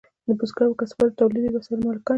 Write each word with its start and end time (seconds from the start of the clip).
بزګر 0.39 0.65
او 0.67 0.77
کسبګر 0.79 1.09
د 1.11 1.17
تولیدي 1.19 1.49
وسایلو 1.51 1.83
مالکان 1.85 2.05
دي. 2.07 2.09